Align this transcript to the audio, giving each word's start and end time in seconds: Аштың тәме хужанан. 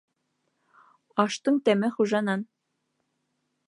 Аштың 1.25 1.61
тәме 1.69 1.93
хужанан. 1.99 2.49